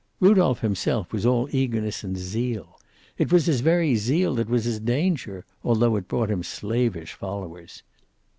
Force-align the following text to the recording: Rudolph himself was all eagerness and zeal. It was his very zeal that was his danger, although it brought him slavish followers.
Rudolph 0.19 0.61
himself 0.61 1.13
was 1.13 1.27
all 1.27 1.47
eagerness 1.51 2.03
and 2.03 2.17
zeal. 2.17 2.79
It 3.19 3.31
was 3.31 3.45
his 3.45 3.61
very 3.61 3.95
zeal 3.95 4.33
that 4.33 4.49
was 4.49 4.63
his 4.65 4.79
danger, 4.79 5.45
although 5.63 5.95
it 5.95 6.07
brought 6.07 6.31
him 6.31 6.41
slavish 6.41 7.13
followers. 7.13 7.83